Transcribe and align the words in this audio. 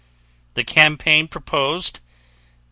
The 0.63 0.63
campaign 0.63 1.27
proposed: 1.27 1.99
1. 1.99 2.03